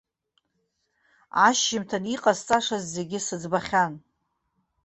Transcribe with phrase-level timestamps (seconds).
[1.45, 3.93] Ашьжьымҭан иҟасҵашаз зегьы сыӡбахьан.